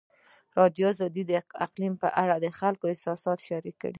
[0.61, 1.31] ازادي راډیو د
[1.65, 3.89] اقلیم په اړه د خلکو احساسات شریک کړي.